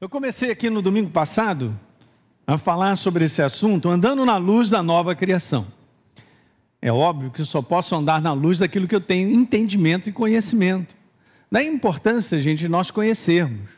[0.00, 1.78] Eu comecei aqui no domingo passado
[2.46, 5.66] a falar sobre esse assunto, andando na luz da nova criação.
[6.80, 10.12] É óbvio que eu só posso andar na luz daquilo que eu tenho entendimento e
[10.12, 10.96] conhecimento.
[11.52, 13.68] Da importância, gente, de nós conhecermos.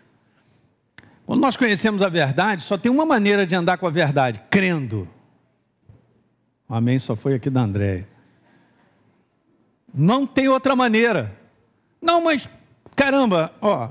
[1.27, 5.09] Quando nós conhecemos a verdade, só tem uma maneira de andar com a verdade: crendo.
[6.69, 8.07] Amém, só foi aqui da Andréia.
[9.93, 11.37] Não tem outra maneira.
[12.01, 12.49] Não, mas
[12.95, 13.91] caramba, ó,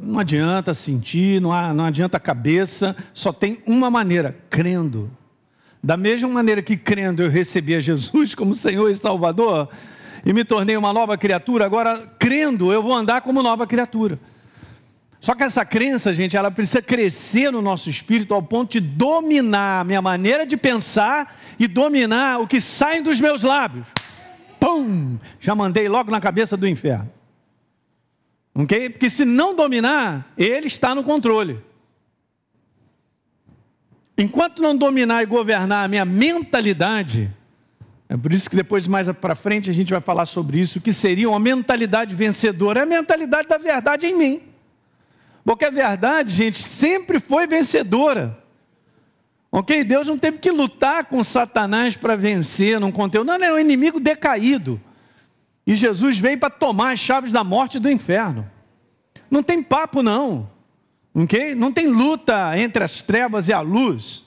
[0.00, 5.10] não adianta sentir, não, há, não adianta a cabeça, só tem uma maneira: crendo.
[5.82, 9.68] Da mesma maneira que crendo eu recebi a Jesus como Senhor e Salvador
[10.24, 14.18] e me tornei uma nova criatura, agora crendo eu vou andar como nova criatura.
[15.20, 19.80] Só que essa crença, gente, ela precisa crescer no nosso espírito ao ponto de dominar
[19.80, 23.86] a minha maneira de pensar e dominar o que sai dos meus lábios.
[24.60, 25.18] Pum!
[25.40, 27.10] Já mandei logo na cabeça do inferno.
[28.58, 28.90] Ok?
[28.90, 31.62] Porque se não dominar, ele está no controle.
[34.18, 37.32] Enquanto não dominar e governar a minha mentalidade,
[38.08, 40.92] é por isso que depois, mais para frente, a gente vai falar sobre isso, que
[40.92, 44.42] seria uma mentalidade vencedora, é a mentalidade da verdade em mim.
[45.44, 48.42] Porque a verdade, gente, sempre foi vencedora.
[49.52, 49.84] Ok?
[49.84, 53.28] Deus não teve que lutar com Satanás para vencer num conteúdo.
[53.28, 54.80] Não, não, é um inimigo decaído.
[55.64, 58.50] E Jesus veio para tomar as chaves da morte e do inferno.
[59.30, 60.48] Não tem papo, não.
[61.14, 61.54] Ok?
[61.54, 64.24] Não tem luta entre as trevas e a luz.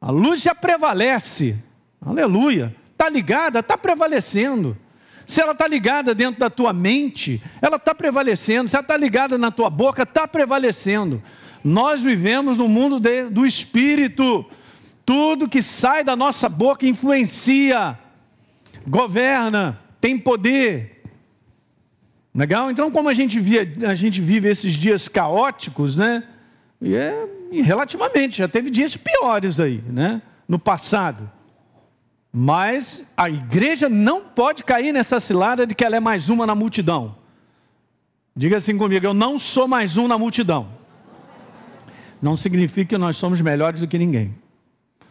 [0.00, 1.56] A luz já prevalece.
[2.04, 2.74] Aleluia.
[2.92, 4.76] Está ligada, está prevalecendo.
[5.26, 8.68] Se ela está ligada dentro da tua mente, ela está prevalecendo.
[8.68, 11.22] Se ela está ligada na tua boca, está prevalecendo.
[11.62, 14.44] Nós vivemos no mundo de, do espírito.
[15.04, 17.98] Tudo que sai da nossa boca influencia,
[18.86, 20.97] governa tem poder.
[22.38, 22.70] Legal?
[22.70, 26.22] Então, como a gente, via, a gente vive esses dias caóticos, né?
[26.80, 30.22] E, é, relativamente, já teve dias piores aí, né?
[30.46, 31.28] No passado.
[32.32, 36.54] Mas a igreja não pode cair nessa cilada de que ela é mais uma na
[36.54, 37.16] multidão.
[38.36, 40.68] Diga assim comigo: eu não sou mais um na multidão.
[42.22, 44.32] Não significa que nós somos melhores do que ninguém.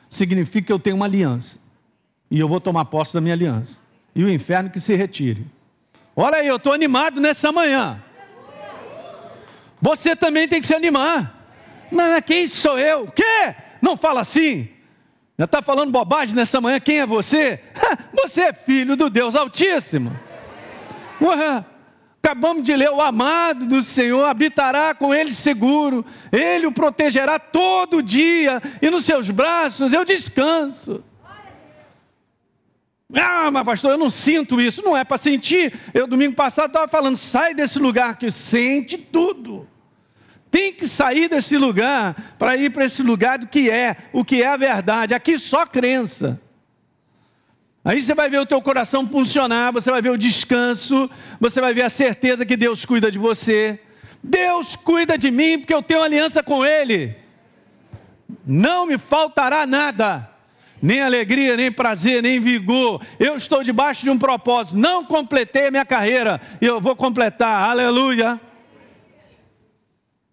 [0.09, 1.59] Significa que eu tenho uma aliança.
[2.31, 3.81] E eu vou tomar posse da minha aliança
[4.15, 5.45] e o inferno que se retire.
[6.19, 8.03] Olha aí, eu estou animado nessa manhã.
[9.79, 11.47] Você também tem que se animar.
[11.91, 13.03] Mas quem sou eu?
[13.03, 13.55] O quê?
[13.79, 14.67] Não fala assim.
[15.37, 16.79] Já está falando bobagem nessa manhã?
[16.79, 17.61] Quem é você?
[18.23, 20.19] Você é filho do Deus Altíssimo.
[21.21, 21.63] Ué,
[22.23, 28.01] acabamos de ler: o amado do Senhor habitará com ele seguro, ele o protegerá todo
[28.01, 31.03] dia, e nos seus braços eu descanso.
[33.13, 34.81] Ah, mas pastor, eu não sinto isso.
[34.81, 35.73] Não é para sentir.
[35.93, 39.67] Eu, domingo passado, estava falando: sai desse lugar que sente tudo.
[40.51, 44.41] Tem que sair desse lugar para ir para esse lugar do que é, o que
[44.41, 45.13] é a verdade.
[45.13, 46.39] Aqui só crença.
[47.83, 51.73] Aí você vai ver o teu coração funcionar, você vai ver o descanso, você vai
[51.73, 53.79] ver a certeza que Deus cuida de você.
[54.21, 57.15] Deus cuida de mim porque eu tenho aliança com Ele.
[58.45, 60.29] Não me faltará nada
[60.81, 63.01] nem alegria, nem prazer, nem vigor.
[63.19, 64.77] Eu estou debaixo de um propósito.
[64.77, 67.69] Não completei a minha carreira e eu vou completar.
[67.69, 68.39] Aleluia.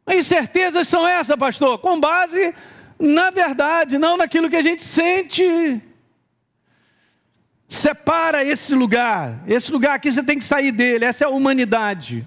[0.06, 1.78] E certezas são essas, pastor?
[1.78, 2.54] Com base
[2.98, 5.82] na verdade, não naquilo que a gente sente.
[7.68, 9.42] Separa esse lugar.
[9.46, 11.04] Esse lugar aqui você tem que sair dele.
[11.04, 12.26] Essa é a humanidade.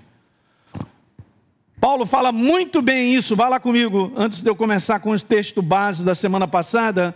[1.79, 3.35] Paulo fala muito bem isso.
[3.35, 7.15] Vá lá comigo, antes de eu começar com os textos base da semana passada.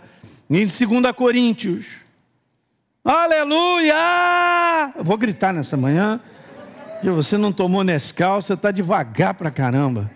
[0.54, 1.86] Em 2 Coríntios.
[3.02, 4.92] Aleluia!
[4.94, 6.20] Eu vou gritar nessa manhã.
[7.00, 10.10] Que você não tomou Nescau, você está devagar para caramba.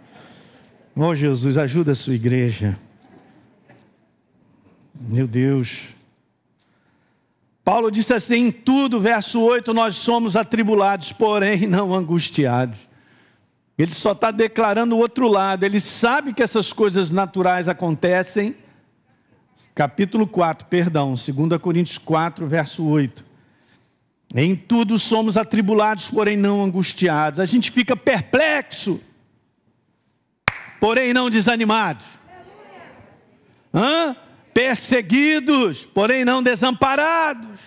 [0.95, 2.79] Oh Jesus, ajuda a sua igreja.
[4.95, 5.85] Meu Deus.
[7.65, 12.77] Paulo disse assim: em tudo, verso 8, nós somos atribulados, porém não angustiados.
[13.79, 15.65] Ele só está declarando o outro lado.
[15.65, 18.55] Ele sabe que essas coisas naturais acontecem,
[19.75, 23.25] capítulo 4, perdão, 2 Coríntios 4, verso 8.
[24.35, 27.39] Em tudo somos atribulados, porém não angustiados.
[27.41, 29.01] A gente fica perplexo,
[30.81, 32.05] porém não desanimados.
[33.73, 34.17] Hã?
[34.53, 37.61] Perseguidos, porém não desamparados.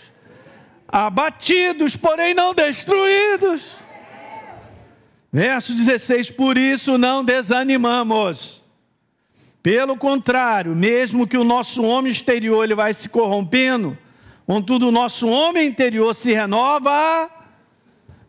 [0.87, 3.61] Abatidos, porém não destruídos.
[5.31, 8.58] Verso 16: Por isso não desanimamos
[9.61, 13.97] pelo contrário, mesmo que o nosso homem exterior ele vai se corrompendo,
[14.45, 17.29] contudo o nosso homem interior se renova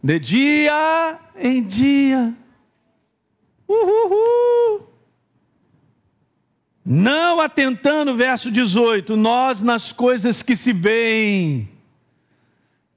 [0.03, 2.35] de dia em dia.
[3.69, 4.89] Uhul.
[6.85, 11.69] Não atentando, verso 18, nós nas coisas que se veem.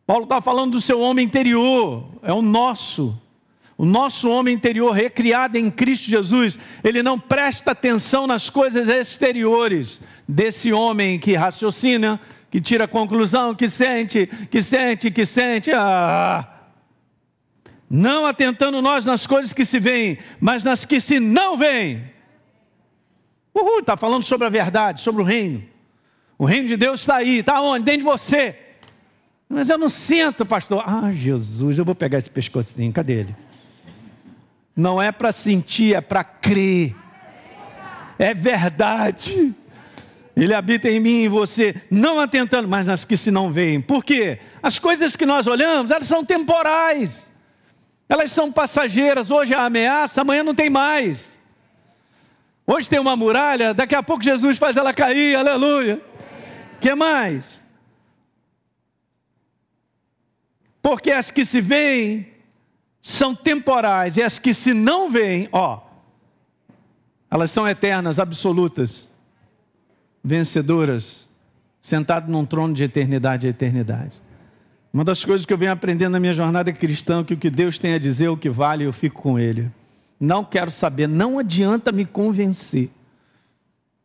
[0.05, 3.21] Paulo está falando do seu homem interior, é o nosso.
[3.83, 9.99] O nosso homem interior, recriado em Cristo Jesus, ele não presta atenção nas coisas exteriores
[10.25, 12.17] desse homem que raciocina,
[12.49, 15.69] que tira conclusão, que sente, que sente, que sente.
[15.73, 16.47] Ah!
[17.89, 22.09] Não atentando nós nas coisas que se veem, mas nas que se não veem.
[23.53, 25.61] Uhul, está falando sobre a verdade, sobre o reino.
[26.37, 27.83] O reino de Deus está aí, está onde?
[27.83, 28.55] Dentro de você.
[29.49, 30.85] Mas eu não sinto, pastor.
[30.87, 33.35] Ah, Jesus, eu vou pegar esse pescocinho, cadê ele?
[34.75, 36.95] Não é para sentir, é para crer.
[38.17, 39.55] É verdade.
[40.35, 43.79] Ele habita em mim e você, não atentando, mas nas que se não veem.
[43.79, 44.39] Por quê?
[44.63, 47.31] As coisas que nós olhamos, elas são temporais.
[48.09, 49.29] Elas são passageiras.
[49.29, 51.39] Hoje a ameaça, amanhã não tem mais.
[52.65, 56.01] Hoje tem uma muralha, daqui a pouco Jesus faz ela cair, aleluia.
[56.79, 57.61] que mais?
[60.81, 62.32] Porque as que se veem
[63.05, 65.81] são temporais, e as que se não veem, ó,
[67.29, 69.09] elas são eternas, absolutas,
[70.23, 71.27] vencedoras,
[71.81, 74.21] sentado num trono de eternidade a eternidade.
[74.93, 77.49] Uma das coisas que eu venho aprendendo na minha jornada cristã, é que o que
[77.49, 79.69] Deus tem a dizer, o que vale, eu fico com Ele.
[80.17, 82.89] Não quero saber, não adianta me convencer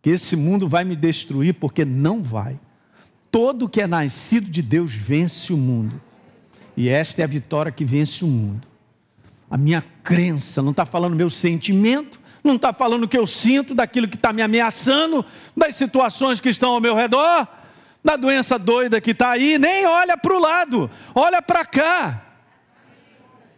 [0.02, 2.58] que esse mundo vai me destruir, porque não vai.
[3.30, 6.00] Todo que é nascido de Deus vence o mundo.
[6.76, 8.67] E esta é a vitória que vence o mundo.
[9.50, 13.74] A minha crença, não está falando meu sentimento, não está falando o que eu sinto,
[13.74, 15.24] daquilo que está me ameaçando,
[15.56, 17.46] das situações que estão ao meu redor,
[18.04, 22.24] da doença doida que está aí, nem olha para o lado, olha para cá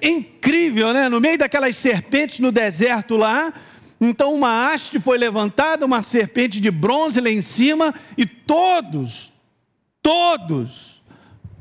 [0.03, 1.09] incrível, né?
[1.09, 3.53] No meio daquelas serpentes no deserto lá,
[4.01, 9.33] então uma haste foi levantada, uma serpente de bronze lá em cima, e todos,
[10.03, 11.00] todos,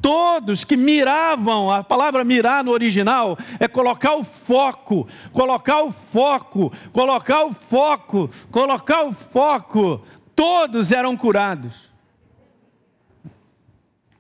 [0.02, 6.72] todos que miravam, a palavra mirar no original é colocar o foco, colocar o foco,
[6.92, 10.02] colocar o foco, colocar o foco,
[10.36, 11.90] todos eram curados.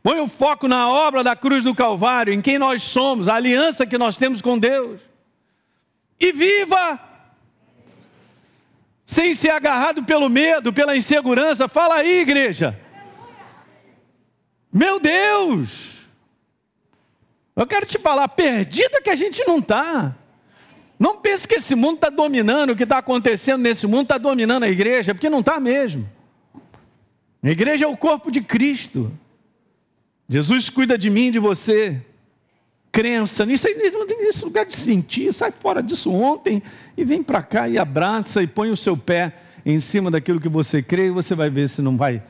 [0.02, 3.86] Põe o foco na obra da cruz do Calvário, em quem nós somos, a aliança
[3.86, 5.02] que nós temos com Deus.
[6.20, 7.00] E viva!
[9.06, 11.68] Sem ser agarrado pelo medo, pela insegurança.
[11.68, 12.80] Fala aí, igreja.
[14.72, 16.00] Meu Deus!
[17.56, 20.16] Eu quero te falar, perdida que a gente não está.
[20.98, 24.64] Não pense que esse mundo está dominando, o que está acontecendo nesse mundo está dominando
[24.64, 26.08] a igreja, porque não está mesmo.
[27.42, 29.12] A igreja é o corpo de Cristo.
[30.28, 32.02] Jesus cuida de mim, de você.
[32.92, 36.62] Crença nisso aí, não tem esse lugar de sentir, sai fora disso ontem
[36.98, 39.36] e vem para cá e abraça e põe o seu pé
[39.66, 42.24] em cima daquilo que você crê e você vai ver se não vai,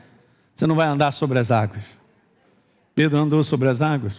[0.54, 1.99] você não vai andar sobre as águas.
[3.00, 4.12] Pedro andou sobre as águas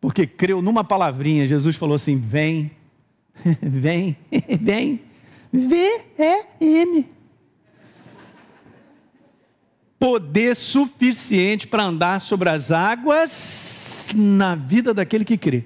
[0.00, 1.48] porque creu numa palavrinha.
[1.48, 2.70] Jesus falou assim: vem,
[3.60, 4.16] vem,
[4.60, 5.00] vem,
[5.52, 7.08] V-E-M
[9.98, 15.64] poder suficiente para andar sobre as águas na vida daquele que crê.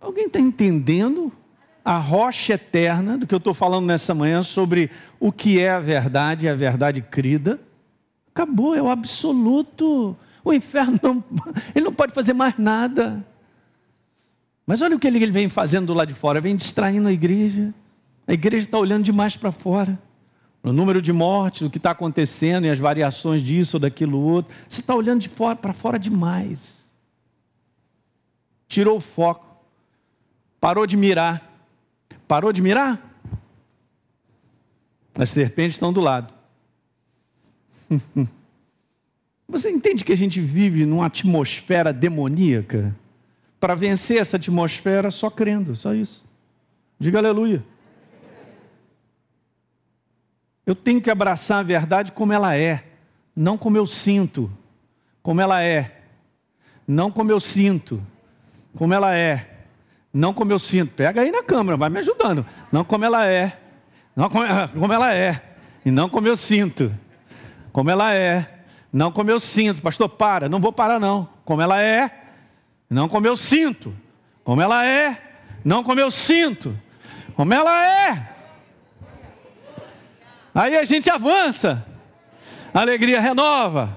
[0.00, 1.32] Alguém está entendendo
[1.84, 5.80] a rocha eterna do que eu estou falando nessa manhã sobre o que é a
[5.80, 7.66] verdade e a verdade crida?
[8.38, 10.16] Acabou, é o absoluto.
[10.44, 11.24] O inferno não,
[11.74, 13.26] ele não pode fazer mais nada.
[14.66, 17.74] Mas olha o que ele vem fazendo do lado de fora, vem distraindo a igreja
[18.28, 19.98] a igreja está olhando demais para fora.
[20.62, 24.54] O número de mortes, o que está acontecendo e as variações disso ou daquilo outro.
[24.68, 26.84] Você está olhando de fora para fora demais.
[28.68, 29.46] Tirou o foco.
[30.60, 31.42] Parou de mirar.
[32.26, 33.00] Parou de mirar?
[35.14, 36.37] As serpentes estão do lado.
[39.48, 42.94] Você entende que a gente vive numa atmosfera demoníaca?
[43.58, 46.22] Para vencer essa atmosfera, só crendo, só isso.
[47.00, 47.64] Diga aleluia.
[50.66, 52.84] Eu tenho que abraçar a verdade como ela é,
[53.34, 54.50] não como eu sinto,
[55.22, 56.02] como ela é,
[56.86, 58.02] não como eu sinto,
[58.76, 59.64] como ela é,
[60.12, 60.92] não como eu sinto.
[60.92, 62.44] Pega aí na câmera, vai me ajudando.
[62.70, 63.58] Não como ela é,
[64.14, 64.44] não como,
[64.78, 65.42] como ela é,
[65.86, 66.94] e não como eu sinto,
[67.72, 68.60] como ela é,
[68.92, 69.82] não como eu sinto.
[69.82, 71.28] Pastor, para, não vou parar não.
[71.44, 72.10] Como ela é,
[72.88, 73.94] não como eu sinto,
[74.44, 76.76] como ela é, não como eu sinto,
[77.34, 78.28] como ela é.
[80.54, 81.86] Aí a gente avança,
[82.72, 83.96] a alegria renova.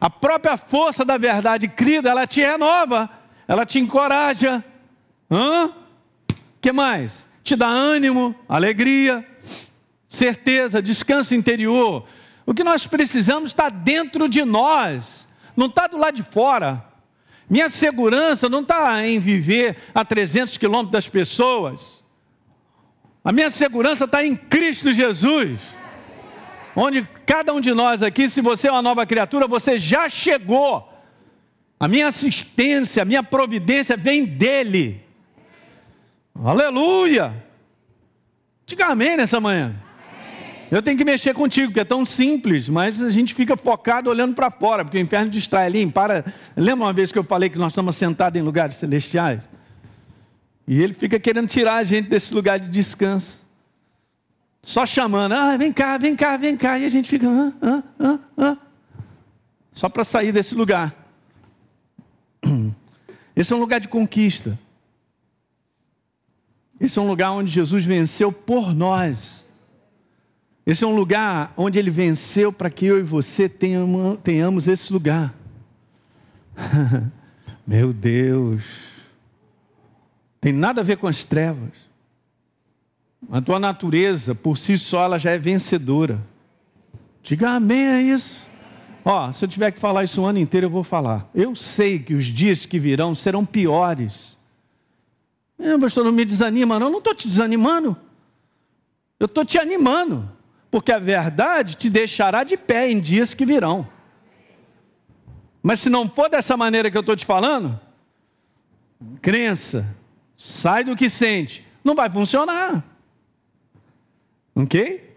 [0.00, 3.08] A própria força da verdade crida, ela te renova,
[3.46, 4.64] ela te encoraja.
[5.30, 5.72] Hã?
[6.60, 7.28] que mais?
[7.42, 9.26] te dá ânimo, alegria,
[10.08, 12.06] certeza, descanso interior.
[12.44, 16.84] O que nós precisamos está dentro de nós, não está do lado de fora.
[17.48, 22.02] Minha segurança não está em viver a 300 quilômetros das pessoas.
[23.24, 25.60] A minha segurança está em Cristo Jesus.
[26.74, 30.88] Onde cada um de nós aqui, se você é uma nova criatura, você já chegou.
[31.78, 35.04] A minha assistência, a minha providência vem dele.
[36.34, 37.44] Aleluia!
[38.64, 39.74] Diga amém nessa manhã.
[40.72, 44.34] Eu tenho que mexer contigo, porque é tão simples, mas a gente fica focado olhando
[44.34, 45.86] para fora, porque o inferno distrai ali.
[45.86, 46.24] Para...
[46.56, 49.42] Lembra uma vez que eu falei que nós estamos sentados em lugares celestiais?
[50.66, 53.44] E ele fica querendo tirar a gente desse lugar de descanso.
[54.62, 56.78] Só chamando, ah, vem cá, vem cá, vem cá.
[56.78, 58.56] E a gente fica, ah, ah, ah, ah.
[59.74, 60.96] Só para sair desse lugar.
[63.36, 64.58] Esse é um lugar de conquista.
[66.80, 69.41] Esse é um lugar onde Jesus venceu por nós.
[70.64, 75.34] Esse é um lugar onde ele venceu para que eu e você tenhamos, esse lugar.
[77.66, 78.62] Meu Deus.
[80.40, 81.70] Tem nada a ver com as trevas.
[83.30, 86.20] A tua natureza, por si só, ela já é vencedora.
[87.22, 88.46] Diga amém a isso.
[89.04, 91.28] Ó, se eu tiver que falar isso o ano inteiro, eu vou falar.
[91.34, 94.36] Eu sei que os dias que virão serão piores.
[95.58, 96.86] É, pastor, não me desanima, não.
[96.86, 97.96] Eu não estou te desanimando.
[99.18, 100.28] Eu estou te animando.
[100.72, 103.86] Porque a verdade te deixará de pé em dias que virão.
[105.62, 107.78] Mas se não for dessa maneira que eu estou te falando,
[109.20, 109.94] crença,
[110.34, 112.82] sai do que sente, não vai funcionar.
[114.54, 115.14] Ok?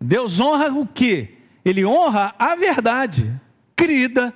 [0.00, 1.36] Deus honra o que?
[1.64, 3.28] Ele honra a verdade.
[3.74, 4.32] Crida,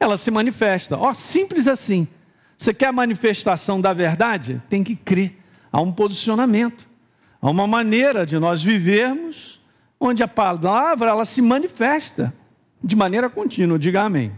[0.00, 0.96] ela se manifesta.
[0.96, 2.08] Ó, simples assim.
[2.56, 4.62] Você quer a manifestação da verdade?
[4.70, 5.36] Tem que crer.
[5.70, 6.88] Há um posicionamento.
[7.42, 9.55] Há uma maneira de nós vivermos
[9.98, 12.32] onde a palavra ela se manifesta
[12.82, 13.78] de maneira contínua.
[13.78, 14.32] Diga amém.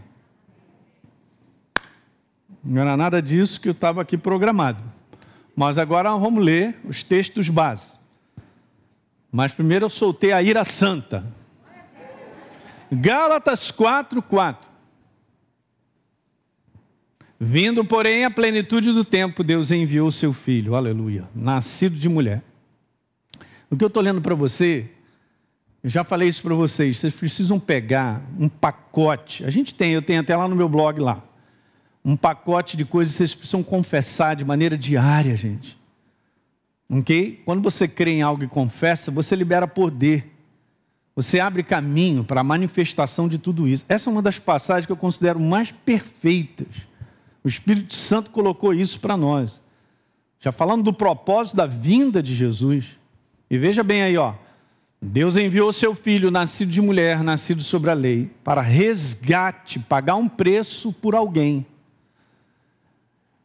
[2.63, 4.83] Não era nada disso que eu estava aqui programado.
[5.55, 7.99] Mas agora vamos ler os textos básicos.
[9.31, 11.23] Mas primeiro eu soltei a ira santa.
[12.91, 14.69] Gálatas 4, 4.
[17.39, 22.43] Vindo, porém, a plenitude do tempo, Deus enviou o seu filho, aleluia, nascido de mulher.
[23.69, 24.89] O que eu estou lendo para você,
[25.83, 29.45] eu já falei isso para vocês, vocês precisam pegar um pacote.
[29.45, 31.23] A gente tem, eu tenho até lá no meu blog lá.
[32.03, 35.79] Um pacote de coisas que vocês precisam confessar de maneira diária, gente.
[36.89, 37.41] Ok?
[37.45, 40.35] Quando você crê em algo e confessa, você libera poder.
[41.15, 43.85] Você abre caminho para a manifestação de tudo isso.
[43.87, 46.67] Essa é uma das passagens que eu considero mais perfeitas.
[47.43, 49.61] O Espírito Santo colocou isso para nós.
[50.39, 52.85] Já falando do propósito da vinda de Jesus.
[53.49, 54.33] E veja bem aí, ó.
[55.01, 60.27] Deus enviou seu filho, nascido de mulher, nascido sobre a lei, para resgate, pagar um
[60.27, 61.65] preço por alguém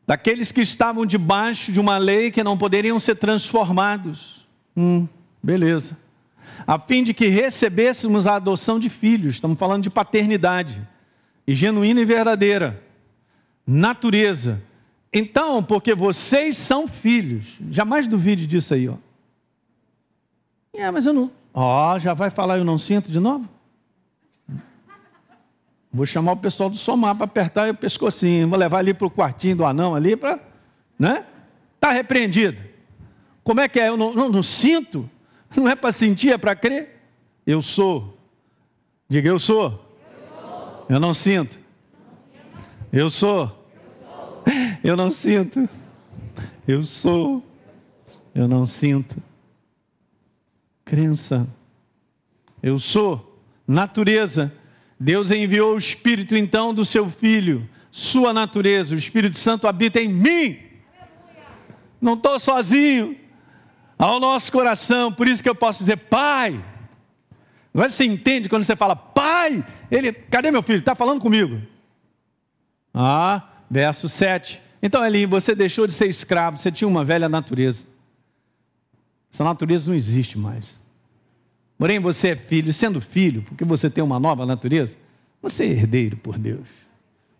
[0.06, 4.46] daqueles que estavam debaixo de uma lei que não poderiam ser transformados.
[4.76, 5.08] Hum,
[5.42, 5.96] beleza.
[6.66, 10.87] A fim de que recebêssemos a adoção de filhos, estamos falando de paternidade,
[11.46, 12.82] e genuína e verdadeira,
[13.66, 14.62] natureza.
[15.12, 18.96] Então, porque vocês são filhos, jamais duvide disso aí, ó.
[20.73, 21.30] É, mas eu não.
[21.54, 23.49] Ó, já vai falar eu não sinto de novo?
[25.92, 28.49] Vou chamar o pessoal do somar para apertar o pescocinho.
[28.49, 30.40] Vou levar ali para o quartinho do anão ali para.
[30.99, 31.25] Né?
[31.76, 32.61] Está repreendido.
[33.44, 33.88] Como é que é?
[33.88, 35.08] Eu não, não, não sinto.
[35.54, 37.00] Não é para sentir, é para crer.
[37.46, 38.18] Eu sou.
[39.08, 39.64] Diga, eu sou.
[39.64, 40.87] Eu, sou.
[40.88, 41.61] eu não sinto.
[42.92, 43.68] Eu sou.
[44.82, 45.68] Eu não sinto.
[46.66, 47.40] Eu sou.
[48.34, 49.16] Eu não sinto.
[50.95, 51.45] Crença.
[52.63, 53.43] Eu sou.
[53.67, 54.53] Natureza
[54.99, 60.09] Deus enviou o Espírito então do seu Filho, sua natureza, o Espírito Santo habita em
[60.09, 60.59] mim.
[62.01, 63.19] Não estou sozinho,
[63.99, 66.65] ao nosso coração, por isso que eu posso dizer, Pai.
[67.75, 70.79] Agora você entende quando você fala, Pai, ele, cadê meu filho?
[70.79, 71.61] Está falando comigo.
[72.95, 74.63] Ah, verso 7.
[74.81, 77.85] Então, Elinho, você deixou de ser escravo, você tinha uma velha natureza.
[79.33, 80.84] Essa natureza não existe mais.
[81.78, 84.97] Porém, você é filho, sendo filho, porque você tem uma nova natureza,
[85.43, 86.66] você é herdeiro por Deus,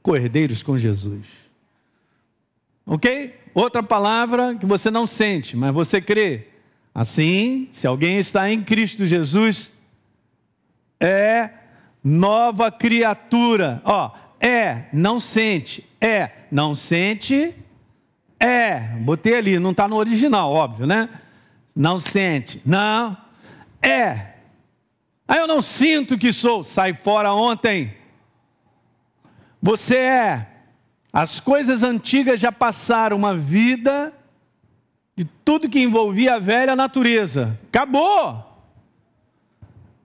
[0.03, 1.27] co-herdeiros com Jesus.
[2.85, 3.35] Ok?
[3.55, 6.49] Outra palavra que você não sente, mas você crê.
[6.95, 9.73] Assim, se alguém está em Cristo Jesus,
[11.01, 11.51] é
[12.03, 13.81] nova criatura.
[13.85, 14.11] Ó,
[14.41, 17.55] é, não sente, é, não sente,
[18.39, 21.09] É, botei ali, não está no original, óbvio, né?
[21.75, 22.61] Não sente.
[22.67, 23.17] Não.
[23.89, 24.35] É.
[25.27, 26.65] Aí eu não sinto que sou.
[26.65, 27.95] Sai fora ontem.
[29.61, 30.49] Você é.
[31.13, 34.13] As coisas antigas já passaram uma vida
[35.17, 37.59] de tudo que envolvia a velha natureza.
[37.69, 38.53] Acabou.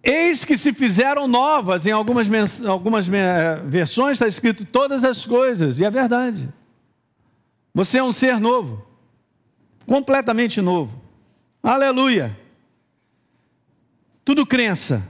[0.02, 3.08] Eis que se fizeram novas, em algumas, algumas
[3.66, 6.48] versões está escrito todas as coisas, e é verdade.
[7.74, 8.86] Você é um ser novo,
[9.86, 11.02] completamente novo.
[11.62, 12.39] Aleluia.
[14.30, 15.02] Tudo crença.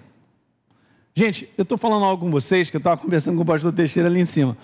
[1.13, 4.07] Gente, eu estou falando algo com vocês que eu estava conversando com o pastor Teixeira
[4.07, 4.57] ali em cima.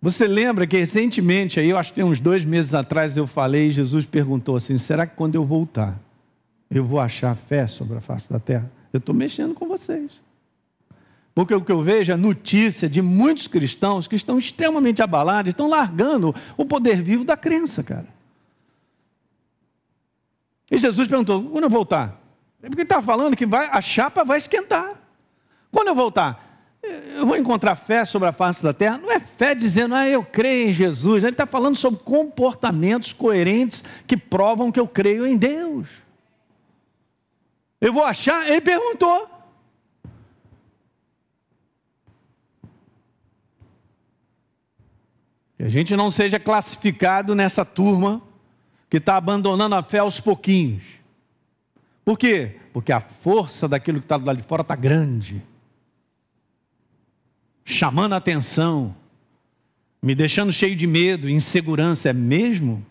[0.00, 3.70] Você lembra que recentemente, aí eu acho que tem uns dois meses atrás, eu falei,
[3.70, 6.00] Jesus perguntou assim: será que quando eu voltar,
[6.70, 8.72] eu vou achar fé sobre a face da terra?
[8.90, 10.12] Eu estou mexendo com vocês.
[11.34, 15.68] Porque o que eu vejo é notícia de muitos cristãos que estão extremamente abalados, estão
[15.68, 18.08] largando o poder vivo da crença, cara.
[20.70, 22.24] E Jesus perguntou: quando eu voltar?
[22.66, 25.00] É porque está falando que vai, a chapa vai esquentar.
[25.70, 26.66] Quando eu voltar?
[26.82, 28.98] Eu vou encontrar fé sobre a face da terra.
[28.98, 31.22] Não é fé dizendo, ah, eu creio em Jesus.
[31.22, 35.86] Ele está falando sobre comportamentos coerentes que provam que eu creio em Deus.
[37.80, 38.50] Eu vou achar?
[38.50, 39.30] Ele perguntou.
[45.56, 48.20] Que a gente não seja classificado nessa turma
[48.90, 50.96] que está abandonando a fé aos pouquinhos.
[52.06, 52.52] Por quê?
[52.72, 55.42] Porque a força daquilo que está lá de fora está grande,
[57.64, 58.94] chamando a atenção,
[60.00, 62.10] me deixando cheio de medo, insegurança.
[62.10, 62.86] É mesmo?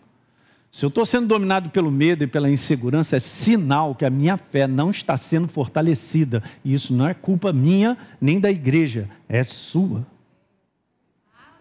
[0.70, 4.36] Se eu estou sendo dominado pelo medo e pela insegurança, é sinal que a minha
[4.36, 6.42] fé não está sendo fortalecida.
[6.62, 10.06] E isso não é culpa minha nem da igreja, é sua.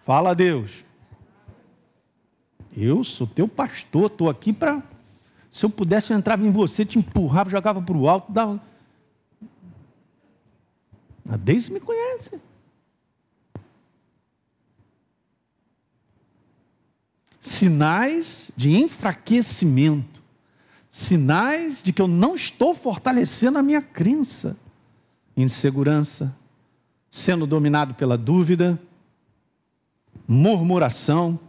[0.06, 0.84] Fala a Deus.
[2.76, 4.84] Eu sou teu pastor, estou aqui para.
[5.56, 8.62] Se eu pudesse, eu entrava em você, te empurrava, jogava para o alto, dava.
[11.30, 12.42] A Deise me conhece.
[17.40, 20.22] Sinais de enfraquecimento,
[20.90, 24.58] sinais de que eu não estou fortalecendo a minha crença,
[25.38, 26.36] insegurança,
[27.10, 28.78] sendo dominado pela dúvida,
[30.28, 31.40] murmuração,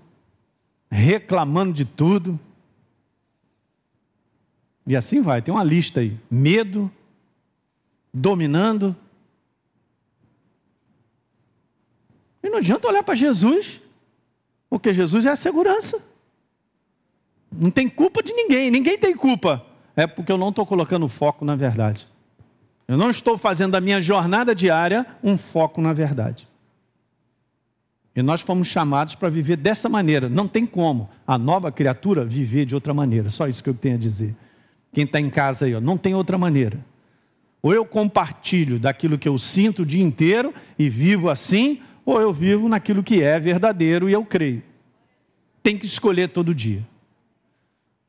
[0.88, 2.38] reclamando de tudo.
[4.86, 6.90] E assim vai, tem uma lista aí: medo,
[8.12, 8.94] dominando.
[12.42, 13.80] E não adianta olhar para Jesus,
[14.70, 16.00] porque Jesus é a segurança.
[17.50, 19.64] Não tem culpa de ninguém, ninguém tem culpa.
[19.96, 22.06] É porque eu não estou colocando foco na verdade.
[22.86, 26.46] Eu não estou fazendo da minha jornada diária um foco na verdade.
[28.14, 30.28] E nós fomos chamados para viver dessa maneira.
[30.28, 33.28] Não tem como a nova criatura viver de outra maneira.
[33.28, 34.34] Só isso que eu tenho a dizer.
[34.96, 36.82] Quem está em casa aí, ó, não tem outra maneira.
[37.60, 42.32] Ou eu compartilho daquilo que eu sinto o dia inteiro e vivo assim, ou eu
[42.32, 44.62] vivo naquilo que é verdadeiro e eu creio.
[45.62, 46.82] Tem que escolher todo dia.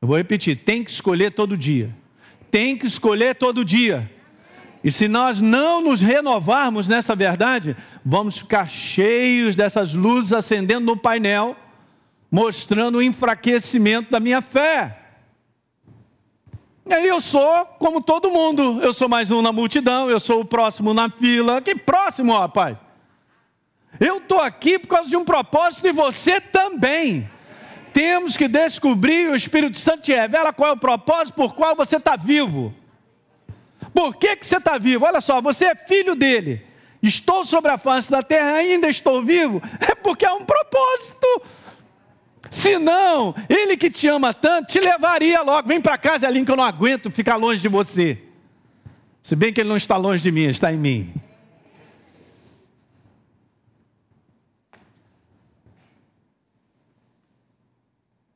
[0.00, 1.94] Eu vou repetir: tem que escolher todo dia.
[2.50, 4.10] Tem que escolher todo dia.
[4.82, 10.96] E se nós não nos renovarmos nessa verdade, vamos ficar cheios dessas luzes acendendo no
[10.96, 11.54] painel,
[12.30, 14.97] mostrando o enfraquecimento da minha fé.
[16.88, 20.40] E aí eu sou como todo mundo, eu sou mais um na multidão, eu sou
[20.40, 21.60] o próximo na fila.
[21.60, 22.78] Que próximo, rapaz?
[24.00, 27.30] Eu estou aqui por causa de um propósito e você também.
[27.92, 31.96] Temos que descobrir, o Espírito Santo te revela qual é o propósito por qual você
[31.96, 32.74] está vivo.
[33.92, 35.04] Por que, que você está vivo?
[35.04, 36.64] Olha só, você é filho dele.
[37.02, 39.60] Estou sobre a face da terra, ainda estou vivo.
[39.78, 41.42] É porque há um propósito.
[42.50, 45.68] Se não, ele que te ama tanto, te levaria logo.
[45.68, 48.18] Vem para casa, Aline, que eu não aguento ficar longe de você.
[49.22, 51.12] Se bem que ele não está longe de mim, está em mim.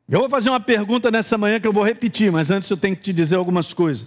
[0.08, 2.94] Eu vou fazer uma pergunta nessa manhã que eu vou repetir, mas antes eu tenho
[2.94, 4.06] que te dizer algumas coisas.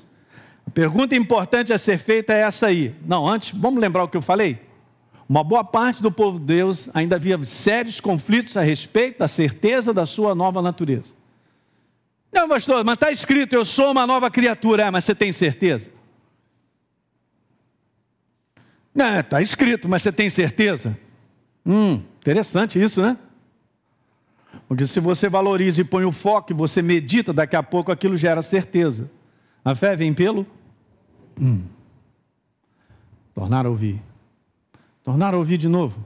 [0.67, 2.93] A pergunta importante a ser feita é essa aí.
[3.05, 4.59] Não, antes, vamos lembrar o que eu falei?
[5.27, 9.93] Uma boa parte do povo de Deus ainda havia sérios conflitos a respeito da certeza
[9.93, 11.15] da sua nova natureza.
[12.31, 14.83] Não, pastor, mas está escrito, eu sou uma nova criatura.
[14.83, 15.89] É, mas você tem certeza?
[18.93, 20.97] Não, está escrito, mas você tem certeza?
[21.65, 23.17] Hum, interessante isso, né?
[24.67, 28.41] Porque se você valoriza e põe o foco você medita, daqui a pouco aquilo gera
[28.41, 29.09] certeza.
[29.63, 30.45] A fé vem pelo?
[31.39, 31.63] Hum.
[33.33, 34.01] Tornar a ouvir.
[35.05, 36.03] Tornar a ouvir de novo.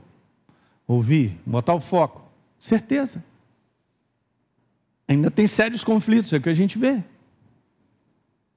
[0.86, 2.22] Ouvir, botar o foco.
[2.58, 3.24] Certeza.
[5.08, 7.02] Ainda tem sérios conflitos, é o que a gente vê.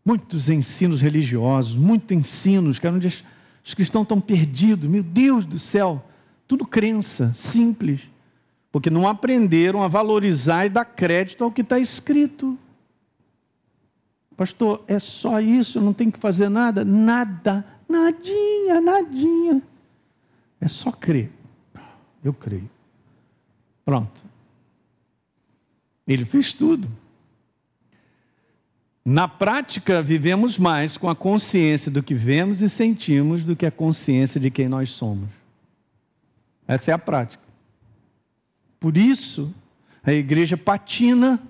[0.04, 3.24] Muitos ensinos religiosos, muitos ensinos, que onde
[3.64, 6.04] os cristãos estão perdidos, meu Deus do céu,
[6.46, 8.02] tudo crença, simples,
[8.70, 12.60] porque não aprenderam a valorizar e dar crédito ao que está escrito.
[14.36, 16.84] Pastor, é só isso, não tenho que fazer nada?
[16.84, 19.62] Nada, nadinha, nadinha.
[20.64, 21.30] É só crer.
[22.24, 22.70] Eu creio.
[23.84, 24.24] Pronto.
[26.08, 26.90] Ele fez tudo.
[29.04, 33.72] Na prática, vivemos mais com a consciência do que vemos e sentimos do que a
[33.72, 35.30] consciência de quem nós somos.
[36.66, 37.44] Essa é a prática.
[38.80, 39.54] Por isso,
[40.02, 41.46] a igreja patina.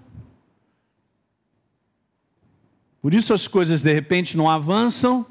[3.00, 5.24] Por isso as coisas de repente não avançam.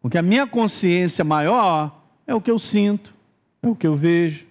[0.00, 3.12] Porque a minha consciência maior é o que eu sinto,
[3.62, 4.46] é o que eu vejo.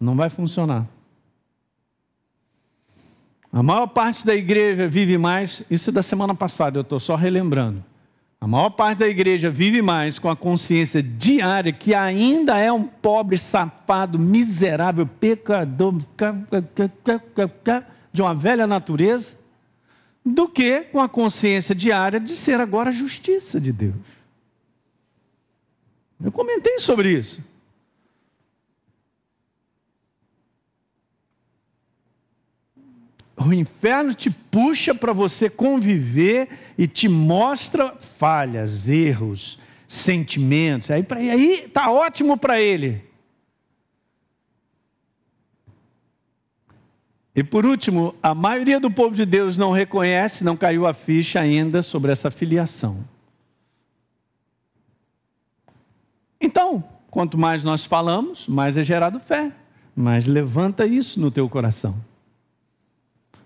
[0.00, 0.86] Não vai funcionar.
[3.52, 7.14] A maior parte da igreja vive mais, isso é da semana passada, eu estou só
[7.14, 7.84] relembrando.
[8.40, 12.82] A maior parte da igreja vive mais com a consciência diária que ainda é um
[12.82, 15.94] pobre, safado, miserável, pecador,
[18.12, 19.36] de uma velha natureza,
[20.24, 24.21] do que com a consciência diária de ser agora a justiça de Deus.
[26.22, 27.42] Eu comentei sobre isso.
[33.36, 39.58] O inferno te puxa para você conviver e te mostra falhas, erros,
[39.88, 40.90] sentimentos.
[40.90, 43.02] Aí, aí tá ótimo para ele.
[47.34, 51.40] E por último, a maioria do povo de Deus não reconhece, não caiu a ficha
[51.40, 53.11] ainda sobre essa filiação.
[56.42, 59.52] Então, quanto mais nós falamos, mais é gerado fé.
[59.94, 61.94] Mas levanta isso no teu coração.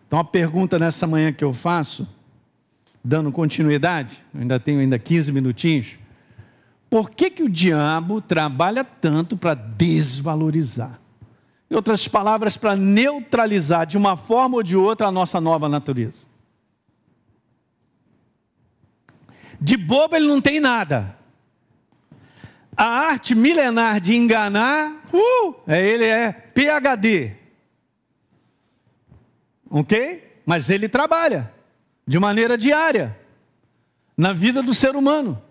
[0.06, 2.08] Então a pergunta nessa manhã que eu faço,
[3.04, 5.88] dando continuidade, ainda tenho ainda 15 minutinhos.
[6.88, 11.00] Por que, que o diabo trabalha tanto para desvalorizar?
[11.68, 16.26] Em outras palavras, para neutralizar de uma forma ou de outra a nossa nova natureza.
[19.60, 21.16] De bobo ele não tem nada.
[22.76, 27.46] A arte milenar de enganar, uh, é, ele é PhD
[29.70, 30.40] ok?
[30.44, 31.52] Mas ele trabalha
[32.06, 33.18] de maneira diária
[34.16, 35.42] na vida do ser humano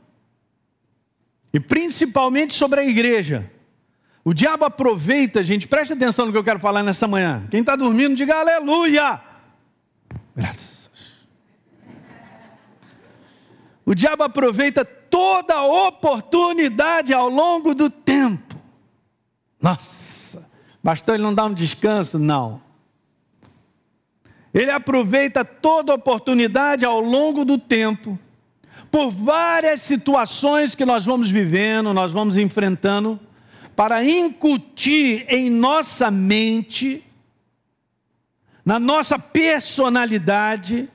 [1.53, 3.49] e principalmente sobre a igreja.
[4.23, 7.45] O diabo aproveita, gente, preste atenção no que eu quero falar nessa manhã.
[7.51, 9.21] Quem está dormindo, diga aleluia.
[10.35, 10.89] Graças.
[13.85, 14.83] O diabo aproveita
[15.15, 18.59] toda oportunidade ao longo do tempo.
[19.61, 20.45] Nossa,
[20.83, 22.19] bastou ele não dar um descanso?
[22.19, 22.61] Não.
[24.53, 28.19] Ele aproveita toda oportunidade ao longo do tempo,
[28.91, 33.17] por várias situações que nós vamos vivendo, nós vamos enfrentando,
[33.73, 37.01] para incutir em nossa mente,
[38.65, 40.89] na nossa personalidade,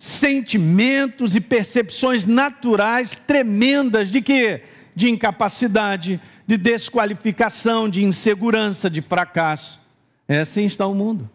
[0.00, 4.62] sentimentos e percepções naturais tremendas de que?
[4.96, 9.78] De incapacidade, de desqualificação, de insegurança, de fracasso.
[10.26, 11.30] É assim está o mundo.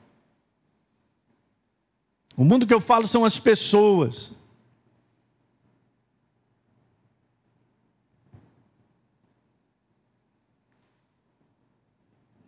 [2.36, 4.32] O mundo que eu falo são as pessoas.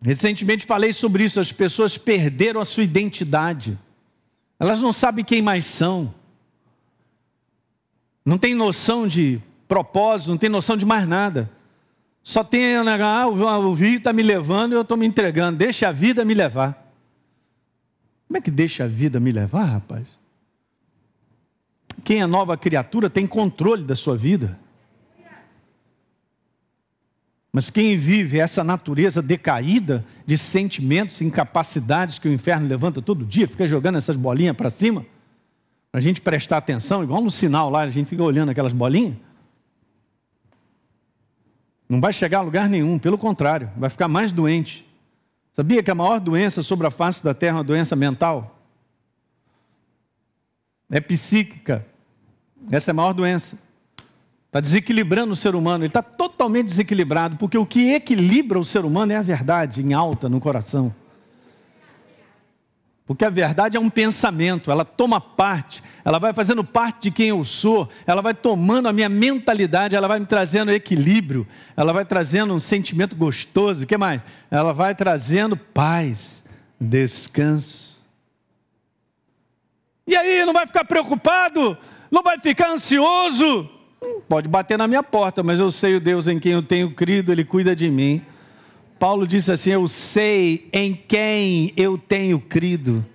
[0.02, 3.78] Recentemente falei sobre isso, as pessoas perderam a sua identidade.
[4.60, 6.14] Elas não sabem quem mais são.
[8.26, 11.50] Não tem noção de propósito, não tem noção de mais nada.
[12.24, 15.58] Só tem, ah, o rio está me levando e eu estou me entregando.
[15.58, 16.86] Deixa a vida me levar.
[18.28, 20.06] Como é que deixa a vida me levar, rapaz?
[22.04, 24.60] Quem é nova criatura tem controle da sua vida.
[27.58, 33.48] Mas quem vive essa natureza decaída de sentimentos, incapacidades que o inferno levanta todo dia,
[33.48, 35.04] fica jogando essas bolinhas para cima,
[35.92, 39.16] para a gente prestar atenção, igual no sinal lá, a gente fica olhando aquelas bolinhas.
[41.90, 44.88] Não vai chegar a lugar nenhum, pelo contrário, vai ficar mais doente.
[45.52, 48.62] Sabia que a maior doença sobre a face da terra é uma doença mental?
[50.92, 51.84] É psíquica.
[52.70, 53.58] Essa é a maior doença.
[54.48, 55.84] Está desequilibrando o ser humano.
[55.84, 59.94] Ele está totalmente desequilibrado, porque o que equilibra o ser humano é a verdade em
[59.94, 60.94] alta no coração.
[63.06, 67.30] Porque a verdade é um pensamento, ela toma parte, ela vai fazendo parte de quem
[67.30, 72.04] eu sou, ela vai tomando a minha mentalidade, ela vai me trazendo equilíbrio, ela vai
[72.04, 74.26] trazendo um sentimento gostoso, o que mais?
[74.52, 76.44] Ela vai trazendo paz,
[76.80, 77.98] descanso.
[80.06, 81.78] E aí, não vai ficar preocupado?
[82.12, 83.70] Não vai ficar ansioso?
[84.28, 87.32] Pode bater na minha porta, mas eu sei o Deus em quem eu tenho crido,
[87.32, 88.22] Ele cuida de mim.
[89.00, 93.06] Paulo disse assim: Eu sei em quem eu tenho crido.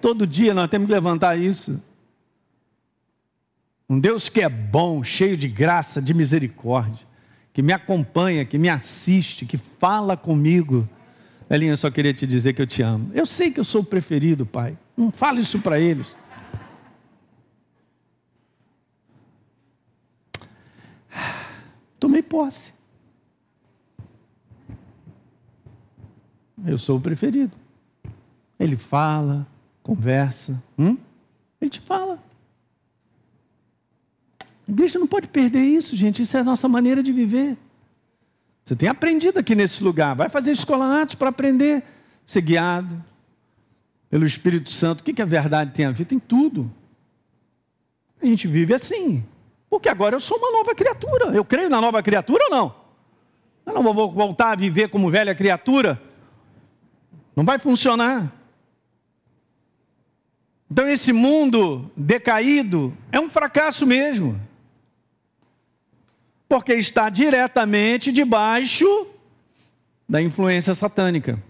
[0.00, 1.80] Todo dia nós temos que levantar isso.
[3.88, 7.04] Um Deus que é bom, cheio de graça, de misericórdia,
[7.52, 10.88] que me acompanha, que me assiste, que fala comigo.
[11.50, 13.10] Elinha, eu só queria te dizer que eu te amo.
[13.12, 14.78] Eu sei que eu sou o preferido, pai.
[14.96, 16.06] Não falo isso para eles.
[22.20, 22.72] Tomei posse.
[26.66, 27.52] Eu sou o preferido.
[28.58, 29.46] Ele fala,
[29.82, 30.62] conversa.
[30.78, 30.96] Hum?
[31.60, 32.22] Ele te fala.
[34.40, 36.22] A igreja não pode perder isso, gente.
[36.22, 37.56] Isso é a nossa maneira de viver.
[38.64, 40.14] Você tem aprendido aqui nesse lugar.
[40.14, 41.82] Vai fazer escola antes para aprender.
[42.26, 43.02] Ser guiado
[44.10, 45.00] pelo Espírito Santo.
[45.00, 46.04] O que, que a verdade tem a ver?
[46.04, 46.70] Tem tudo.
[48.22, 49.24] A gente vive assim.
[49.70, 51.26] Porque agora eu sou uma nova criatura.
[51.26, 52.74] Eu creio na nova criatura ou não?
[53.64, 56.02] Eu não vou voltar a viver como velha criatura.
[57.36, 58.32] Não vai funcionar.
[60.68, 64.40] Então, esse mundo decaído é um fracasso mesmo.
[66.48, 69.06] Porque está diretamente debaixo
[70.08, 71.40] da influência satânica.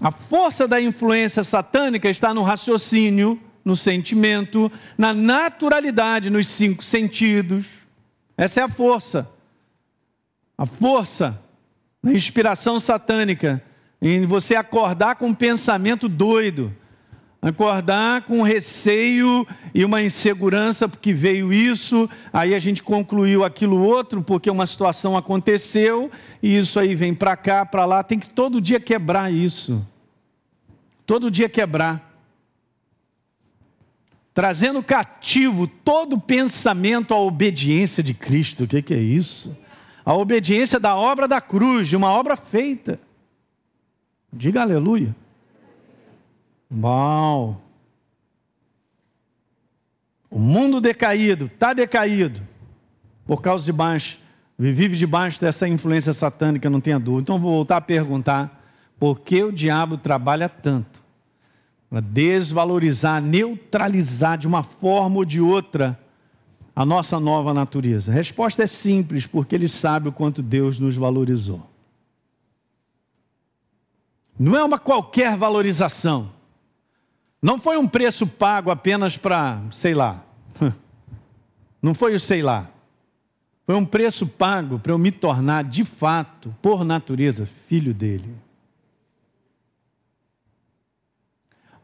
[0.00, 7.66] A força da influência satânica está no raciocínio, no sentimento, na naturalidade, nos cinco sentidos.
[8.38, 9.28] Essa é a força.
[10.56, 11.42] A força
[12.00, 13.60] da inspiração satânica
[14.00, 16.72] em você acordar com um pensamento doido,
[17.42, 24.22] acordar com receio e uma insegurança porque veio isso, aí a gente concluiu aquilo outro
[24.22, 26.08] porque uma situação aconteceu
[26.40, 29.84] e isso aí vem para cá, para lá, tem que todo dia quebrar isso.
[31.04, 32.05] Todo dia quebrar.
[34.36, 38.64] Trazendo cativo todo pensamento à obediência de Cristo.
[38.64, 39.56] O que, é isso?
[40.04, 43.00] A obediência da obra da cruz, de uma obra feita.
[44.30, 45.16] Diga aleluia.
[46.68, 47.58] Bom.
[50.30, 52.42] O mundo decaído, está decaído,
[53.24, 54.18] por causa de baixo,
[54.58, 57.22] vive debaixo dessa influência satânica, não tenha dúvida.
[57.22, 58.62] Então vou voltar a perguntar:
[58.98, 61.05] por que o diabo trabalha tanto?
[61.88, 65.98] Para desvalorizar, neutralizar de uma forma ou de outra
[66.74, 68.10] a nossa nova natureza?
[68.10, 71.64] A resposta é simples, porque ele sabe o quanto Deus nos valorizou.
[74.38, 76.30] Não é uma qualquer valorização.
[77.40, 80.24] Não foi um preço pago apenas para, sei lá.
[81.80, 82.68] Não foi o sei lá.
[83.64, 88.34] Foi um preço pago para eu me tornar, de fato, por natureza, filho dele.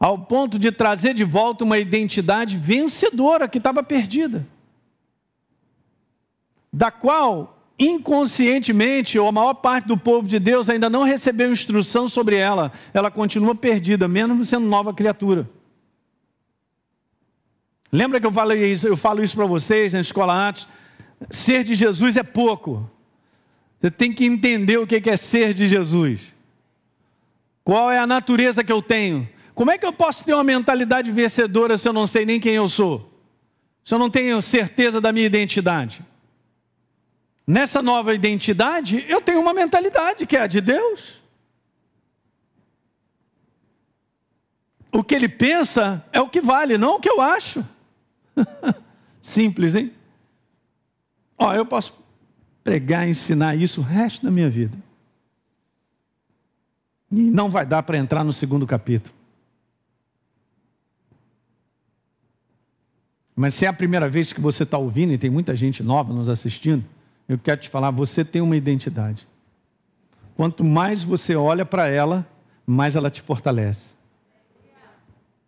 [0.03, 4.45] Ao ponto de trazer de volta uma identidade vencedora que estava perdida.
[6.73, 12.09] Da qual inconscientemente, ou a maior parte do povo de Deus ainda não recebeu instrução
[12.09, 15.49] sobre ela, ela continua perdida, mesmo sendo nova criatura.
[17.89, 20.67] Lembra que eu falei isso, eu falo isso para vocês na escola antes?
[21.31, 22.91] Ser de Jesus é pouco.
[23.79, 26.19] Você tem que entender o que é ser de Jesus.
[27.63, 29.29] Qual é a natureza que eu tenho?
[29.53, 32.53] Como é que eu posso ter uma mentalidade vencedora se eu não sei nem quem
[32.53, 33.11] eu sou?
[33.85, 36.03] Se eu não tenho certeza da minha identidade?
[37.45, 41.21] Nessa nova identidade, eu tenho uma mentalidade que é a de Deus.
[44.91, 47.65] O que ele pensa é o que vale, não o que eu acho.
[49.21, 49.91] Simples, hein?
[51.37, 51.93] Ó, eu posso
[52.63, 54.77] pregar, ensinar isso o resto da minha vida.
[57.11, 59.13] E não vai dar para entrar no segundo capítulo.
[63.35, 66.13] Mas se é a primeira vez que você está ouvindo, e tem muita gente nova
[66.13, 66.83] nos assistindo,
[67.27, 69.27] eu quero te falar, você tem uma identidade.
[70.35, 72.27] Quanto mais você olha para ela,
[72.65, 73.95] mais ela te fortalece.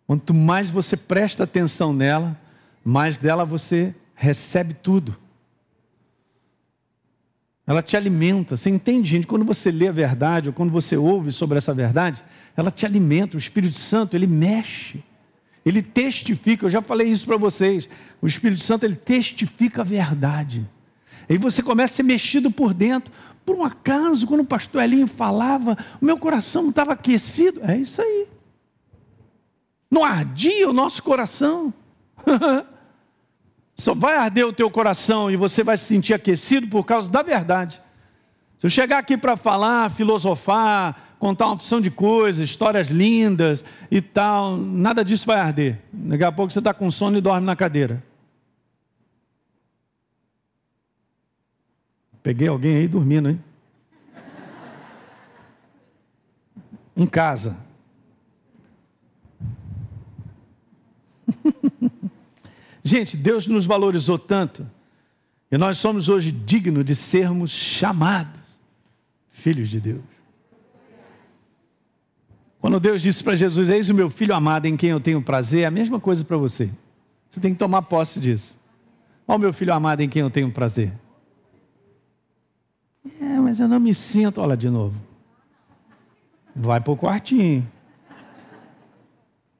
[0.06, 2.38] Quanto mais você presta atenção nela,
[2.84, 5.16] mais dela você recebe tudo.
[7.66, 8.56] Ela te alimenta.
[8.56, 9.26] Você entende, gente?
[9.26, 12.24] Quando você lê a verdade, ou quando você ouve sobre essa verdade,
[12.56, 13.36] ela te alimenta.
[13.36, 15.02] O Espírito Santo, ele mexe.
[15.66, 16.64] Ele testifica.
[16.64, 17.88] Eu já falei isso para vocês.
[18.22, 20.64] O Espírito Santo, ele testifica a verdade.
[21.28, 23.12] Aí você começa a ser mexido por dentro.
[23.44, 27.60] Por um acaso, quando o pastor Elinho falava, o meu coração estava aquecido.
[27.64, 28.28] É isso aí.
[29.90, 31.74] Não ardia o nosso coração.
[33.74, 37.22] Só vai arder o teu coração e você vai se sentir aquecido por causa da
[37.22, 37.82] verdade.
[38.58, 44.00] Se eu chegar aqui para falar, filosofar, contar uma opção de coisas, histórias lindas e
[44.00, 44.56] tal.
[44.56, 45.80] Nada disso vai arder.
[45.92, 48.02] Daqui a pouco você está com sono e dorme na cadeira.
[52.22, 53.40] Peguei alguém aí dormindo, hein?
[56.96, 57.56] Em casa.
[62.82, 64.66] Gente, Deus nos valorizou tanto
[65.50, 68.40] e nós somos hoje dignos de sermos chamados
[69.30, 70.15] filhos de Deus.
[72.60, 75.62] Quando Deus disse para Jesus: Eis o meu filho amado em quem eu tenho prazer,
[75.62, 76.70] é a mesma coisa para você.
[77.30, 78.56] Você tem que tomar posse disso.
[79.28, 80.92] Olha o meu filho amado em quem eu tenho prazer.
[83.20, 84.40] É, mas eu não me sinto.
[84.40, 84.94] Olha de novo.
[86.54, 87.66] Vai para o quartinho.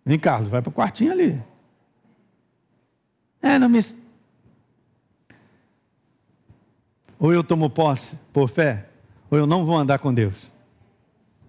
[0.04, 1.42] Vem, Carlos, vai para o quartinho ali.
[3.42, 3.80] É, não me.
[7.18, 8.88] Ou eu tomo posse por fé,
[9.30, 10.34] ou eu não vou andar com Deus.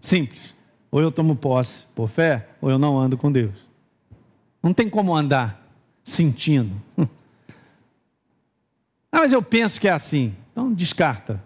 [0.01, 0.56] Simples.
[0.97, 3.53] Ou eu tomo posse por fé, ou eu não ando com Deus.
[4.63, 5.63] Não tem como andar
[6.03, 6.75] sentindo.
[9.09, 10.35] Ah, mas eu penso que é assim.
[10.51, 11.41] Então descarta.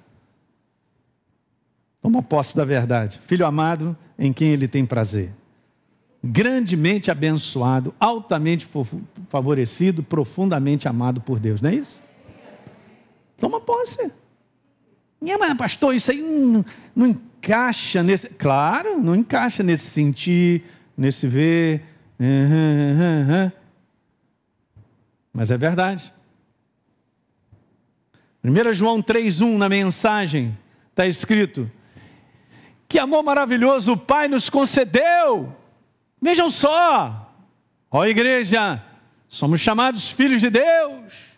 [2.02, 3.20] Toma posse da verdade.
[3.28, 5.32] Filho amado em quem ele tem prazer.
[6.24, 8.68] Grandemente abençoado, altamente
[9.30, 12.02] favorecido, profundamente amado por Deus, não é isso?
[13.38, 14.12] Toma posse.
[15.24, 18.28] É, mas pastor, isso aí não, não encaixa nesse.
[18.30, 20.64] Claro, não encaixa nesse sentir,
[20.98, 21.84] nesse ver.
[25.34, 26.14] Mas é verdade.
[28.44, 30.58] 1 João 3,1 na mensagem
[30.90, 31.70] está escrito:
[32.88, 35.56] Que amor maravilhoso o Pai nos concedeu.
[36.22, 37.34] Vejam só,
[37.90, 38.84] ó igreja,
[39.28, 41.31] somos chamados filhos de Deus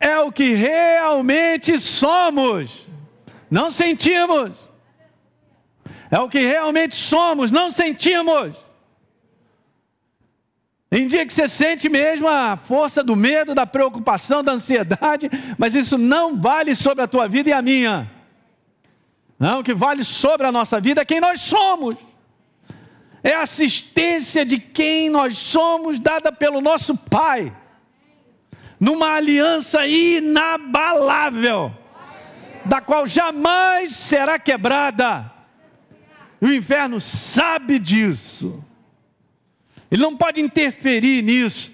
[0.00, 2.86] é o que realmente somos,
[3.50, 4.52] não sentimos.
[6.10, 8.56] É o que realmente somos, não sentimos.
[10.90, 15.74] Em dia que você sente mesmo a força do medo, da preocupação, da ansiedade, mas
[15.74, 18.10] isso não vale sobre a tua vida e a minha.
[19.38, 21.96] Não, o que vale sobre a nossa vida é quem nós somos.
[23.22, 27.54] É a assistência de quem nós somos dada pelo nosso Pai
[28.80, 31.70] numa aliança inabalável,
[32.64, 35.30] da qual jamais será quebrada.
[36.40, 38.64] E o inferno sabe disso.
[39.90, 41.72] Ele não pode interferir nisso.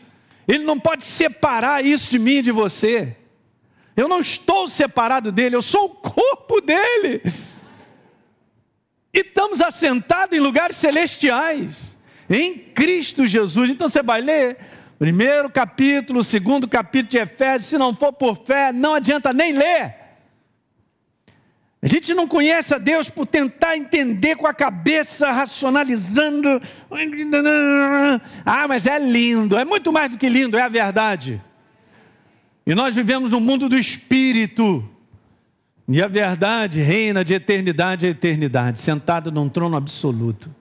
[0.49, 3.17] Ele não pode separar isso de mim e de você.
[3.97, 7.23] Eu não estou separado dele, eu sou o corpo dele.
[9.15, 11.77] E estamos assentados em lugares celestiais,
[12.29, 13.71] em Cristo Jesus.
[13.71, 14.59] Então você vai ler
[14.99, 19.95] Primeiro capítulo, segundo capítulo de Efésios, se não for por fé, não adianta nem ler.
[21.83, 26.61] A gente não conhece a Deus por tentar entender com a cabeça, racionalizando.
[28.45, 31.43] Ah, mas é lindo, é muito mais do que lindo, é a verdade.
[32.67, 34.89] E nós vivemos no mundo do espírito.
[35.87, 40.53] E a verdade reina de eternidade a eternidade, sentado num trono absoluto.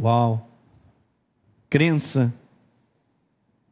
[0.00, 0.48] Uau!
[1.68, 2.32] Crença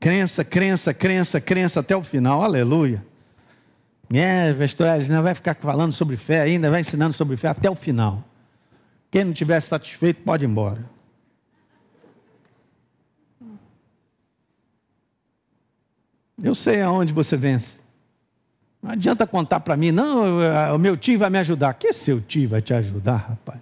[0.00, 2.42] Crença, crença, crença, crença até o final.
[2.42, 3.04] Aleluia.
[4.10, 7.76] É, pastor não vai ficar falando sobre fé ainda, vai ensinando sobre fé até o
[7.76, 8.24] final.
[9.10, 10.82] Quem não estiver satisfeito pode ir embora.
[16.42, 17.78] Eu sei aonde você vence.
[18.82, 20.38] Não adianta contar para mim, não,
[20.74, 21.74] o meu tio vai me ajudar.
[21.74, 23.60] Que seu tio vai te ajudar, rapaz?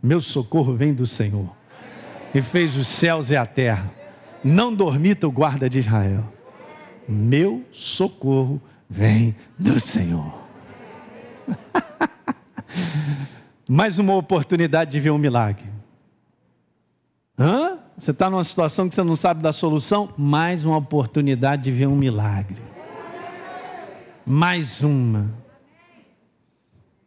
[0.00, 1.50] Meu socorro vem do Senhor.
[2.32, 4.01] E fez os céus e a terra.
[4.44, 6.24] Não dormita o guarda de Israel.
[7.08, 10.40] Meu socorro vem do Senhor.
[13.68, 15.64] Mais uma oportunidade de ver um milagre.
[17.38, 17.78] Hã?
[17.96, 20.12] Você está numa situação que você não sabe da solução?
[20.16, 22.60] Mais uma oportunidade de ver um milagre.
[24.26, 25.30] Mais uma.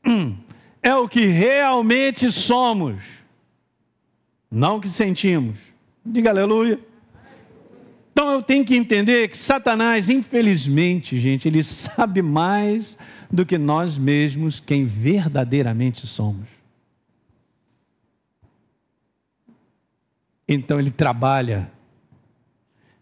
[0.05, 0.37] Hum.
[0.81, 3.01] É o que realmente somos,
[4.51, 5.57] não o que sentimos.
[6.05, 6.79] Diga aleluia.
[8.15, 12.97] Então eu tenho que entender que Satanás, infelizmente, gente, ele sabe mais
[13.29, 16.47] do que nós mesmos quem verdadeiramente somos.
[20.47, 21.69] Então ele trabalha,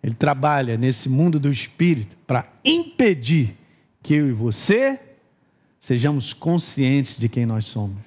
[0.01, 3.55] ele trabalha nesse mundo do espírito para impedir
[4.01, 4.99] que eu e você
[5.78, 8.01] sejamos conscientes de quem nós somos.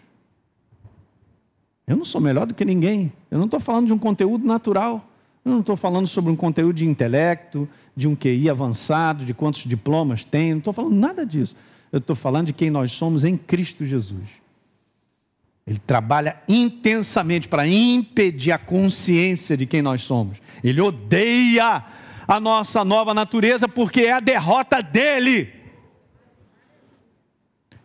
[1.86, 5.08] Eu não sou melhor do que ninguém, eu não estou falando de um conteúdo natural.
[5.46, 9.62] Eu não estou falando sobre um conteúdo de intelecto, de um QI avançado, de quantos
[9.62, 11.54] diplomas tem, não estou falando nada disso.
[11.92, 14.28] Eu estou falando de quem nós somos em Cristo Jesus.
[15.64, 20.42] Ele trabalha intensamente para impedir a consciência de quem nós somos.
[20.64, 21.84] Ele odeia
[22.26, 25.52] a nossa nova natureza porque é a derrota dele.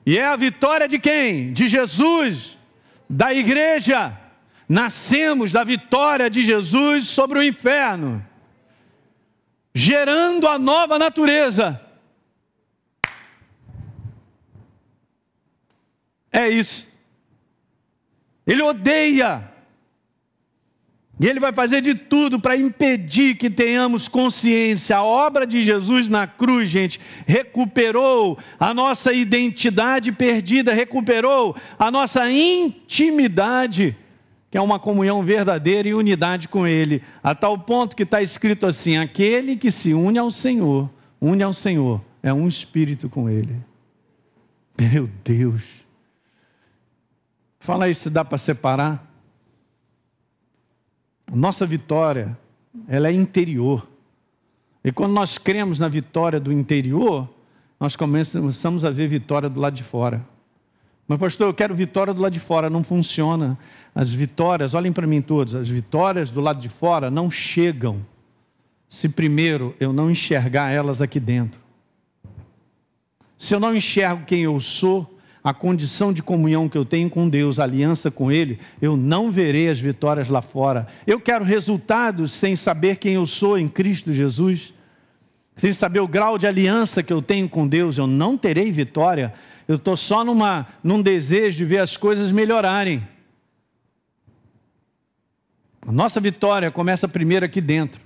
[0.03, 1.53] E é a vitória de quem?
[1.53, 2.57] De Jesus,
[3.07, 4.20] da igreja.
[4.72, 8.26] Nascemos da vitória de Jesus sobre o inferno,
[9.76, 11.82] gerando a nova natureza.
[16.32, 16.88] É isso.
[18.47, 19.51] Ele odeia.
[21.19, 24.95] E ele vai fazer de tudo para impedir que tenhamos consciência.
[24.95, 26.97] A obra de Jesus na cruz, gente,
[27.28, 33.97] recuperou a nossa identidade perdida, recuperou a nossa intimidade,
[34.52, 38.66] que é uma comunhão verdadeira e unidade com Ele, a tal ponto que está escrito
[38.66, 40.89] assim: aquele que se une ao Senhor,
[41.22, 43.56] une ao Senhor, é um espírito com Ele.
[44.78, 45.64] Meu Deus.
[47.62, 49.08] Fala aí se dá para separar.
[51.32, 52.38] Nossa vitória,
[52.89, 53.88] ela é interior.
[54.84, 57.30] E quando nós cremos na vitória do interior,
[57.80, 60.26] nós começamos a ver vitória do lado de fora.
[61.12, 63.57] Mas, pastor, eu quero vitória do lado de fora, não funciona.
[63.93, 68.05] As vitórias, olhem para mim todos, as vitórias do lado de fora não chegam
[68.88, 71.59] se primeiro eu não enxergar elas aqui dentro.
[73.38, 77.28] Se eu não enxergo quem eu sou, a condição de comunhão que eu tenho com
[77.28, 80.88] Deus, a aliança com Ele, eu não verei as vitórias lá fora.
[81.05, 84.74] Eu quero resultados sem saber quem eu sou em Cristo Jesus,
[85.57, 89.34] sem saber o grau de aliança que eu tenho com Deus, eu não terei vitória.
[89.72, 93.07] Eu estou só numa, num desejo de ver as coisas melhorarem.
[95.88, 98.01] A nossa vitória começa primeiro aqui dentro.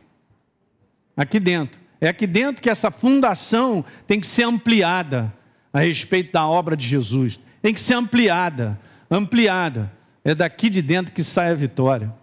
[1.17, 1.79] Aqui dentro.
[1.99, 5.33] É aqui dentro que essa fundação tem que ser ampliada
[5.73, 7.39] a respeito da obra de Jesus.
[7.63, 9.91] Tem que ser ampliada, ampliada.
[10.23, 12.13] É daqui de dentro que sai a vitória.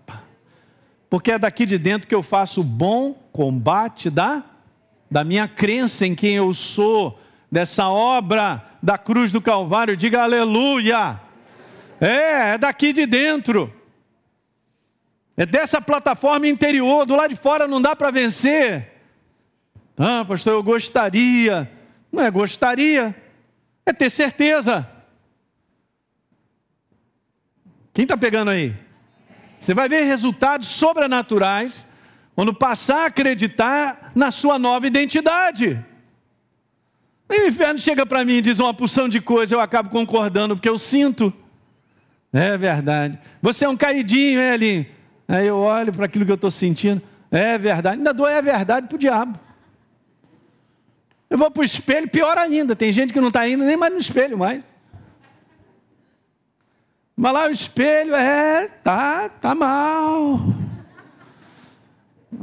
[1.11, 4.45] Porque é daqui de dentro que eu faço o bom combate da,
[5.11, 7.21] da minha crença em quem eu sou,
[7.51, 9.97] dessa obra da cruz do Calvário.
[9.97, 11.21] Diga aleluia.
[12.01, 13.73] É, é daqui de dentro.
[15.37, 18.93] É dessa plataforma interior, do lado de fora não dá para vencer.
[19.97, 21.71] Ah, pastor, eu gostaria.
[22.11, 23.17] Não é gostaria,
[23.87, 24.87] é ter certeza.
[27.95, 28.75] Quem está pegando aí?
[29.59, 31.87] Você vai ver resultados sobrenaturais
[32.35, 35.83] quando passar a acreditar na sua nova identidade.
[37.33, 40.55] E o inferno chega para mim e diz uma porção de coisas, eu acabo concordando,
[40.55, 41.33] porque eu sinto.
[42.31, 43.19] É verdade.
[43.41, 44.87] Você é um caidinho, é ali.
[45.27, 47.01] Aí eu olho para aquilo que eu estou sentindo.
[47.31, 47.97] É verdade.
[47.97, 49.41] Ainda dou é verdade para o diabo.
[51.31, 52.77] Eu vou para o espelho, pior ainda.
[52.77, 54.63] Tem gente que não está indo nem mais no espelho mais.
[57.17, 60.39] Mas lá o espelho, é, tá, tá mal.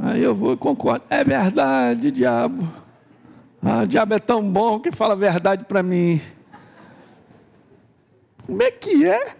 [0.00, 1.04] Aí eu vou e concordo.
[1.08, 2.79] É verdade, diabo.
[3.62, 6.20] Ah, o diabo é tão bom que fala a verdade para mim.
[8.46, 9.36] Como é que é?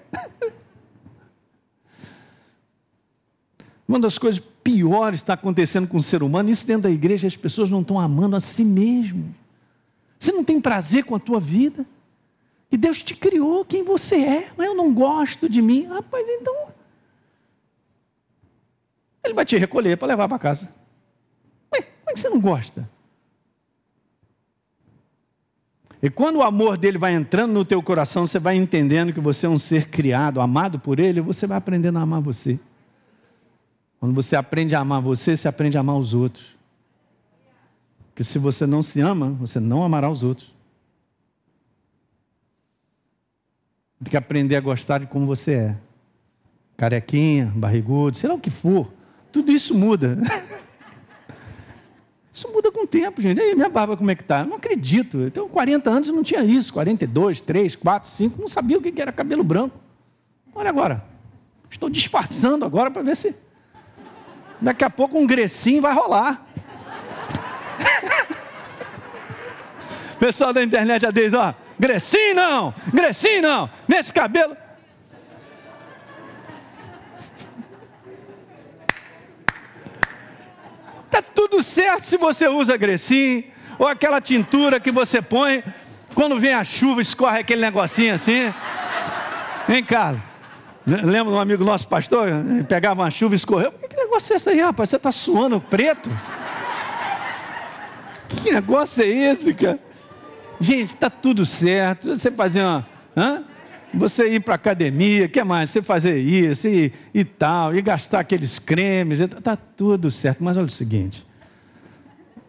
[3.88, 7.36] Uma das coisas piores está acontecendo com o ser humano, isso dentro da igreja, as
[7.36, 9.34] pessoas não estão amando a si mesmo.
[10.18, 11.86] Você não tem prazer com a tua vida?
[12.70, 15.88] E Deus te criou quem você é, mas eu não gosto de mim.
[15.90, 16.68] Ah, pois então.
[19.24, 20.72] Ele vai te recolher para levar para casa.
[21.74, 22.88] Ué, como é que você não gosta?
[26.02, 29.46] E quando o amor dele vai entrando no teu coração, você vai entendendo que você
[29.46, 32.58] é um ser criado, amado por ele, você vai aprendendo a amar você.
[33.98, 36.56] Quando você aprende a amar você, você aprende a amar os outros.
[38.08, 40.50] Porque se você não se ama, você não amará os outros.
[44.02, 45.76] Tem que aprender a gostar de como você é.
[46.78, 48.90] Carequinha, barrigudo, sei lá o que for.
[49.30, 50.16] Tudo isso muda.
[52.32, 53.40] Isso muda com o tempo, gente.
[53.40, 54.44] E minha barba como é que está?
[54.44, 55.18] Não acredito.
[55.18, 56.72] Eu tenho 40 anos e não tinha isso.
[56.72, 58.40] 42, 3, 4, 5.
[58.40, 59.78] Não sabia o que era cabelo branco.
[60.54, 61.04] Olha agora.
[61.68, 63.34] Estou disfarçando agora para ver se.
[64.60, 66.46] Daqui a pouco um grecinho vai rolar.
[70.18, 74.54] Pessoal da internet já diz, ó, Grecinho não, Grecinho não, nesse cabelo.
[81.60, 83.44] Tá certo se você usa Grecinho,
[83.78, 85.62] ou aquela tintura que você põe,
[86.14, 88.50] quando vem a chuva, escorre aquele negocinho assim.
[89.68, 90.22] Vem, Carlos.
[90.86, 92.28] Lembra um amigo nosso pastor?
[92.30, 93.72] Ele pegava uma chuva e escorreu.
[93.72, 94.88] Que negócio é esse aí, rapaz?
[94.88, 96.10] Você está suando preto?
[98.42, 99.78] Que negócio é esse, cara?
[100.58, 102.16] Gente, está tudo certo.
[102.16, 102.86] Você fazer uma.
[103.14, 103.44] Hã?
[103.92, 105.68] Você ir para academia, que mais?
[105.68, 110.42] Você fazer isso e, e tal, e gastar aqueles cremes, está tudo certo.
[110.42, 111.28] Mas olha o seguinte: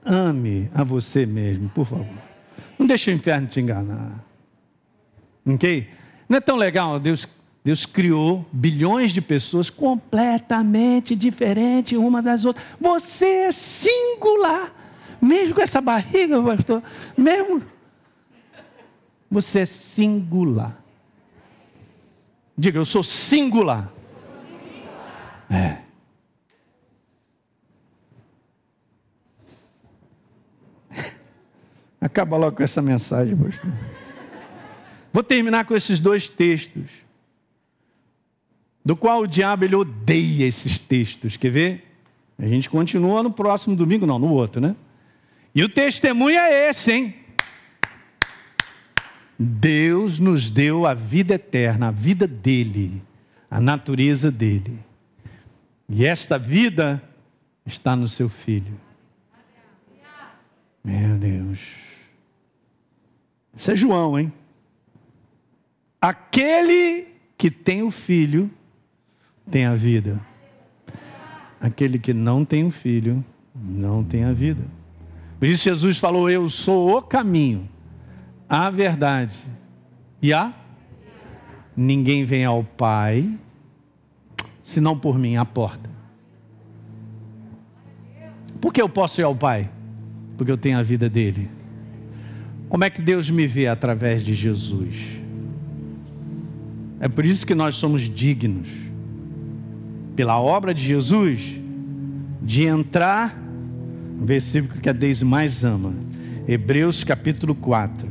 [0.06, 2.08] ame a você mesmo, por favor.
[2.78, 4.24] Não deixe o inferno te enganar.
[5.46, 5.90] Ok?
[6.28, 7.28] Não é tão legal Deus
[7.64, 12.66] Deus criou bilhões de pessoas completamente diferentes uma das outras.
[12.80, 14.74] Você é singular.
[15.22, 16.82] Mesmo com essa barriga, pastor,
[17.16, 17.62] mesmo.
[19.30, 20.76] Você é singular.
[22.58, 23.92] Diga, eu sou singular.
[25.50, 25.81] É.
[32.02, 33.72] Acaba logo com essa mensagem, pastor.
[35.14, 36.90] Vou terminar com esses dois textos
[38.84, 41.38] do qual o diabo ele odeia esses textos.
[41.38, 41.88] Quer ver?
[42.40, 44.76] A gente continua no próximo domingo, não, no outro, né?
[45.54, 47.16] E o testemunho é esse, hein?
[49.38, 53.02] Deus nos deu a vida eterna, a vida dele,
[53.50, 54.80] a natureza dele.
[55.88, 57.04] E esta vida
[57.66, 58.80] está no seu filho.
[60.84, 61.91] Meu Deus.
[63.56, 64.32] Isso é João, hein?
[66.00, 68.50] Aquele que tem o filho
[69.50, 70.20] tem a vida.
[71.60, 73.24] Aquele que não tem um filho,
[73.54, 74.64] não tem a vida.
[75.38, 77.70] Por isso Jesus falou: Eu sou o caminho,
[78.50, 79.38] a verdade
[80.22, 80.54] e a.
[81.76, 83.38] Ninguém vem ao Pai,
[84.64, 85.90] senão por mim, a porta.
[88.60, 89.70] Por que eu posso ir ao Pai?
[90.38, 91.50] Porque eu tenho a vida dele.
[92.72, 94.96] Como é que Deus me vê através de Jesus?
[97.02, 98.70] É por isso que nós somos dignos
[100.16, 101.60] pela obra de Jesus,
[102.42, 103.38] de entrar
[104.18, 105.94] no versículo que a Deise mais ama,
[106.48, 108.08] Hebreus capítulo 4,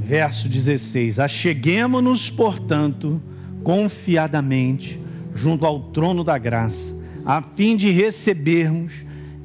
[0.00, 3.22] verso 16: Acheguemos-nos, portanto,
[3.62, 5.00] confiadamente
[5.34, 6.94] junto ao trono da graça,
[7.24, 8.92] a fim de recebermos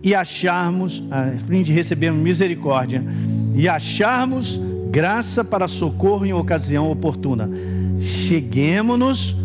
[0.03, 3.01] e acharmos, a fim de recebermos misericórdia
[3.59, 4.57] e acharmos
[4.89, 7.49] graça para socorro em ocasião oportuna.
[7.99, 9.35] Cheguemos-nos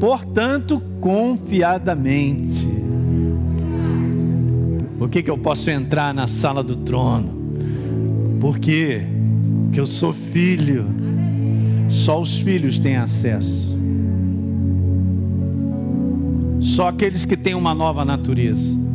[0.00, 2.66] portanto, confiadamente.
[4.98, 7.28] Por que, que eu posso entrar na sala do trono?
[8.40, 9.02] Porque
[9.70, 10.86] que eu sou filho.
[11.90, 13.76] Só os filhos têm acesso.
[16.58, 18.87] Só aqueles que têm uma nova natureza.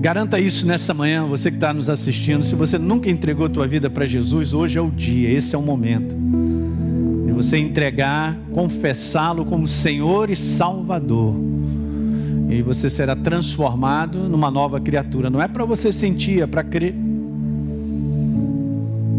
[0.00, 2.44] Garanta isso nessa manhã, você que está nos assistindo.
[2.44, 5.58] Se você nunca entregou a tua vida para Jesus, hoje é o dia, esse é
[5.58, 6.14] o momento.
[7.26, 11.34] De você entregar, confessá-lo como Senhor e Salvador.
[12.48, 15.28] E você será transformado numa nova criatura.
[15.28, 16.94] Não é para você sentir, é para crer.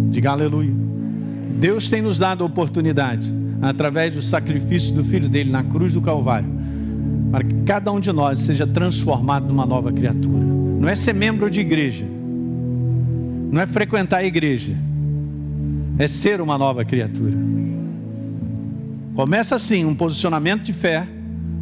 [0.10, 0.74] Diga aleluia.
[1.60, 6.02] Deus tem nos dado a oportunidade, através do sacrifício do Filho dele na cruz do
[6.02, 6.50] Calvário,
[7.30, 10.59] para que cada um de nós seja transformado numa nova criatura.
[10.80, 12.06] Não é ser membro de igreja.
[13.52, 14.76] Não é frequentar a igreja.
[15.98, 17.38] É ser uma nova criatura.
[19.14, 21.06] Começa assim, um posicionamento de fé.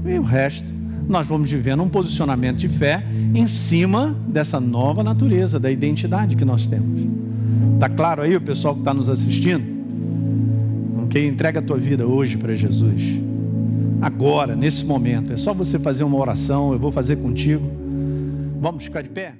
[0.05, 0.67] E o resto,
[1.09, 3.03] nós vamos vivendo um posicionamento de fé
[3.33, 7.01] em cima dessa nova natureza, da identidade que nós temos.
[7.73, 9.77] Está claro aí o pessoal que está nos assistindo?
[11.09, 13.01] Que entrega a tua vida hoje para Jesus.
[14.01, 15.33] Agora, nesse momento.
[15.33, 17.86] É só você fazer uma oração, eu vou fazer contigo.
[18.59, 19.35] Vamos ficar de pé?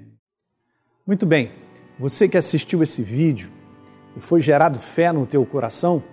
[1.06, 1.52] Muito bem.
[1.98, 3.52] Você que assistiu esse vídeo
[4.16, 6.04] e foi gerado fé no teu coração,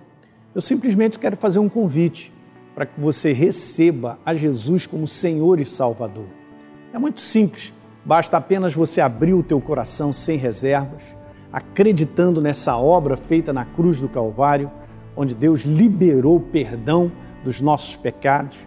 [0.54, 2.32] eu simplesmente quero fazer um convite
[2.74, 6.26] para que você receba a Jesus como Senhor e Salvador.
[6.94, 7.74] É muito simples,
[8.04, 11.02] basta apenas você abrir o teu coração sem reservas,
[11.52, 14.70] acreditando nessa obra feita na cruz do Calvário,
[15.14, 17.12] onde Deus liberou o perdão
[17.44, 18.66] dos nossos pecados,